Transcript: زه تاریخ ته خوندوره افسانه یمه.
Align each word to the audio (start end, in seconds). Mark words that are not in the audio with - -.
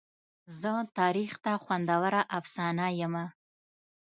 زه 0.59 0.71
تاریخ 0.97 1.31
ته 1.43 1.51
خوندوره 1.63 2.21
افسانه 2.37 2.87
یمه. 3.03 3.25